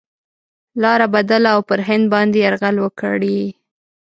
[0.81, 3.39] لاره بدله او پر هند باندي یرغل وکړي.